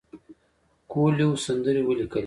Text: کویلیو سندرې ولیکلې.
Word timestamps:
کویلیو 0.91 1.31
سندرې 1.45 1.81
ولیکلې. 1.87 2.19